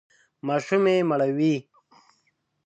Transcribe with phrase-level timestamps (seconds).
[0.47, 1.55] ماشوم یې مړوئ!